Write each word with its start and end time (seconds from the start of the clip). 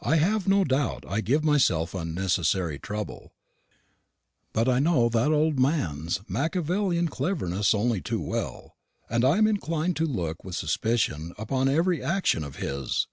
I 0.00 0.16
have 0.16 0.48
no 0.48 0.64
doubt 0.64 1.04
I 1.06 1.20
give 1.20 1.44
myself 1.44 1.94
unnecessary 1.94 2.80
trouble; 2.80 3.32
but 4.52 4.68
I 4.68 4.80
know 4.80 5.08
that 5.10 5.30
old 5.30 5.60
man's 5.60 6.20
Machiavellian 6.28 7.06
cleverness 7.06 7.72
only 7.72 8.00
too 8.00 8.20
well; 8.20 8.74
and 9.08 9.24
I 9.24 9.38
am 9.38 9.46
inclined 9.46 9.94
to 9.98 10.04
look 10.04 10.42
with 10.42 10.56
suspicion 10.56 11.32
upon 11.38 11.68
every 11.68 12.02
action 12.02 12.42
of 12.42 12.56
his. 12.56 13.06